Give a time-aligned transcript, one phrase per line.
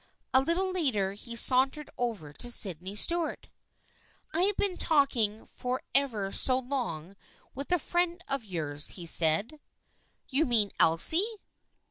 [0.33, 3.49] A little later he sauntered over to Sydney Stuart."
[4.33, 7.15] I have been talking for ever so long
[7.53, 9.59] with a friend of yours," said
[10.25, 11.27] he." You mean Elsie